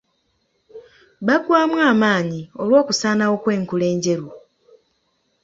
Baggwamu 1.25 1.77
amaanyi 1.91 2.41
olw'okusaanawo 2.61 3.35
kw'enkula 3.43 3.85
enjeru. 3.93 4.27